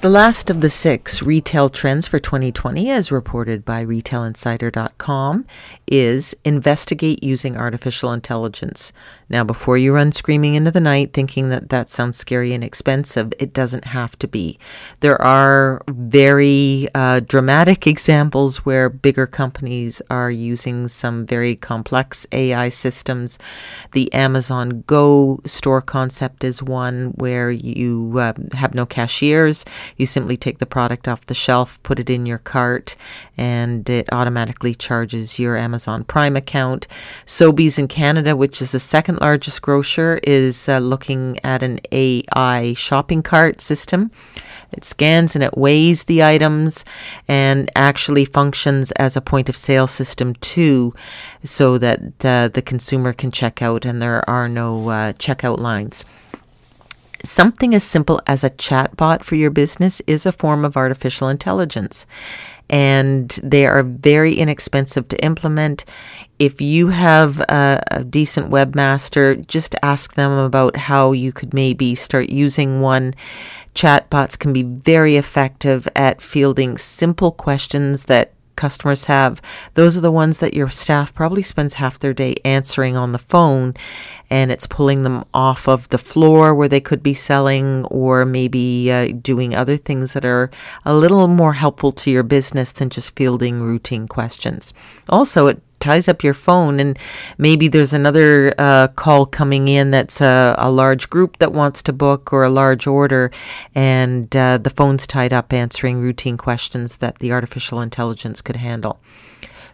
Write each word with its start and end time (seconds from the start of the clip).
The 0.00 0.08
last 0.08 0.48
of 0.48 0.60
the 0.60 0.68
six 0.68 1.22
retail 1.22 1.68
trends 1.68 2.06
for 2.06 2.20
2020, 2.20 2.88
as 2.88 3.10
reported 3.10 3.64
by 3.64 3.84
RetailInsider.com, 3.84 5.44
is 5.88 6.36
investigate 6.44 7.24
using 7.24 7.56
artificial 7.56 8.12
intelligence. 8.12 8.92
Now, 9.28 9.42
before 9.42 9.76
you 9.76 9.92
run 9.92 10.12
screaming 10.12 10.54
into 10.54 10.70
the 10.70 10.78
night 10.78 11.12
thinking 11.12 11.48
that 11.48 11.70
that 11.70 11.90
sounds 11.90 12.16
scary 12.16 12.54
and 12.54 12.62
expensive, 12.62 13.32
it 13.40 13.52
doesn't 13.52 13.86
have 13.86 14.16
to 14.20 14.28
be. 14.28 14.60
There 15.00 15.20
are 15.20 15.82
very 15.88 16.86
uh, 16.94 17.18
dramatic 17.18 17.88
examples 17.88 18.58
where 18.58 18.88
bigger 18.88 19.26
companies 19.26 20.00
are 20.10 20.30
using 20.30 20.86
some 20.86 21.26
very 21.26 21.56
complex 21.56 22.24
AI 22.30 22.68
systems. 22.68 23.36
The 23.94 24.12
Amazon 24.14 24.84
Go 24.86 25.40
store 25.44 25.82
concept 25.82 26.44
is 26.44 26.62
one 26.62 27.14
where 27.16 27.50
you 27.50 28.14
uh, 28.16 28.34
have 28.52 28.76
no 28.76 28.86
cashiers 28.86 29.64
you 29.98 30.06
simply 30.06 30.36
take 30.36 30.58
the 30.58 30.66
product 30.66 31.06
off 31.06 31.26
the 31.26 31.34
shelf, 31.34 31.82
put 31.82 31.98
it 31.98 32.08
in 32.08 32.24
your 32.24 32.38
cart, 32.38 32.96
and 33.36 33.88
it 33.90 34.10
automatically 34.12 34.74
charges 34.74 35.38
your 35.38 35.56
Amazon 35.56 36.04
Prime 36.04 36.36
account. 36.36 36.86
Sobeys 37.26 37.78
in 37.78 37.88
Canada, 37.88 38.34
which 38.36 38.62
is 38.62 38.72
the 38.72 38.78
second 38.78 39.20
largest 39.20 39.60
grocer, 39.60 40.20
is 40.22 40.68
uh, 40.68 40.78
looking 40.78 41.38
at 41.44 41.62
an 41.62 41.80
AI 41.92 42.72
shopping 42.74 43.22
cart 43.22 43.60
system. 43.60 44.10
It 44.72 44.84
scans 44.84 45.34
and 45.34 45.42
it 45.42 45.56
weighs 45.56 46.04
the 46.04 46.22
items 46.22 46.84
and 47.26 47.70
actually 47.74 48.24
functions 48.26 48.90
as 48.92 49.16
a 49.16 49.20
point 49.20 49.48
of 49.48 49.56
sale 49.56 49.86
system 49.86 50.34
too, 50.34 50.94
so 51.42 51.78
that 51.78 52.24
uh, 52.24 52.48
the 52.48 52.62
consumer 52.62 53.12
can 53.12 53.30
check 53.30 53.62
out 53.62 53.84
and 53.84 54.00
there 54.00 54.28
are 54.28 54.48
no 54.48 54.88
uh, 54.90 55.12
checkout 55.14 55.58
lines. 55.58 56.04
Something 57.28 57.74
as 57.74 57.84
simple 57.84 58.22
as 58.26 58.42
a 58.42 58.48
chatbot 58.48 59.22
for 59.22 59.34
your 59.34 59.50
business 59.50 60.00
is 60.06 60.24
a 60.24 60.32
form 60.32 60.64
of 60.64 60.78
artificial 60.78 61.28
intelligence, 61.28 62.06
and 62.70 63.28
they 63.42 63.66
are 63.66 63.82
very 63.82 64.36
inexpensive 64.36 65.08
to 65.08 65.22
implement. 65.22 65.84
If 66.38 66.62
you 66.62 66.88
have 66.88 67.40
a, 67.40 67.82
a, 67.90 68.02
decent 68.02 68.50
webmaster, 68.50 69.46
just 69.46 69.74
ask 69.82 70.14
them 70.14 70.32
about 70.32 70.76
how 70.76 71.12
you 71.12 71.30
could 71.30 71.52
maybe 71.52 71.94
start 71.94 72.30
using 72.30 72.80
one. 72.80 73.14
Chatbots 73.74 74.38
can 74.38 74.54
be 74.54 74.62
very 74.62 75.16
effective 75.16 75.86
at 75.94 76.22
fielding 76.22 76.78
simple 76.78 77.32
questions 77.32 78.06
that 78.06 78.32
customers 78.58 79.06
have, 79.06 79.40
those 79.72 79.96
are 79.96 80.02
the 80.02 80.12
ones 80.12 80.38
that 80.38 80.52
your 80.52 80.68
staff 80.68 81.14
probably 81.14 81.40
spends 81.42 81.74
half 81.74 81.98
their 81.98 82.12
day 82.12 82.34
answering 82.44 82.94
on 82.96 83.12
the 83.12 83.18
phone 83.18 83.72
and 84.28 84.50
it's 84.50 84.66
pulling 84.66 85.04
them 85.04 85.24
off 85.32 85.66
of 85.66 85.88
the 85.88 85.96
floor 85.96 86.54
where 86.54 86.68
they 86.68 86.80
could 86.80 87.02
be 87.02 87.14
selling 87.14 87.86
or 87.86 88.26
maybe 88.26 88.92
uh, 88.92 89.12
doing 89.22 89.54
other 89.54 89.78
things 89.78 90.12
that 90.12 90.26
are 90.26 90.50
a 90.84 90.94
little 90.94 91.28
more 91.28 91.54
helpful 91.54 91.92
to 91.92 92.10
your 92.10 92.22
business 92.22 92.72
than 92.72 92.90
just 92.90 93.16
fielding 93.16 93.62
routine 93.62 94.06
questions. 94.06 94.74
Also, 95.08 95.46
it 95.46 95.62
ties 95.80 96.08
up 96.08 96.22
your 96.22 96.34
phone 96.34 96.80
and 96.80 96.98
maybe 97.36 97.68
there's 97.68 97.92
another 97.92 98.54
uh, 98.58 98.88
call 98.88 99.26
coming 99.26 99.68
in 99.68 99.90
that's 99.90 100.20
a, 100.20 100.54
a, 100.58 100.70
large 100.70 101.10
group 101.10 101.38
that 101.38 101.52
wants 101.52 101.82
to 101.82 101.92
book 101.92 102.32
or 102.32 102.44
a 102.44 102.50
large 102.50 102.86
order 102.86 103.30
and 103.74 104.34
uh, 104.36 104.58
the 104.58 104.70
phone's 104.70 105.06
tied 105.06 105.32
up 105.32 105.52
answering 105.52 106.00
routine 106.00 106.36
questions 106.36 106.98
that 106.98 107.18
the 107.18 107.32
artificial 107.32 107.80
intelligence 107.80 108.40
could 108.40 108.56
handle. 108.56 109.00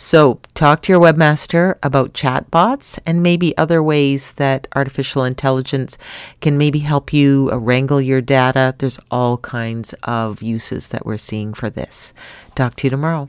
So 0.00 0.40
talk 0.54 0.82
to 0.82 0.92
your 0.92 1.00
webmaster 1.00 1.76
about 1.82 2.12
chatbots 2.12 3.00
and 3.04 3.20
maybe 3.20 3.56
other 3.58 3.82
ways 3.82 4.32
that 4.34 4.68
artificial 4.76 5.24
intelligence 5.24 5.98
can 6.40 6.56
maybe 6.56 6.78
help 6.78 7.12
you 7.12 7.50
wrangle 7.50 8.00
your 8.00 8.20
data. 8.20 8.76
There's 8.78 9.00
all 9.10 9.38
kinds 9.38 9.94
of 10.04 10.40
uses 10.40 10.88
that 10.88 11.04
we're 11.04 11.18
seeing 11.18 11.52
for 11.52 11.68
this. 11.68 12.14
Talk 12.54 12.76
to 12.76 12.86
you 12.86 12.90
tomorrow 12.90 13.28